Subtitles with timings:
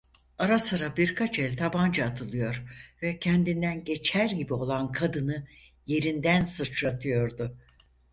[0.37, 2.63] Ara sıra birkaç el tabanca atılıyor
[3.01, 5.47] ve kendinden geçer gibi olan kadını
[5.85, 7.57] yerinden sıçratıyordu.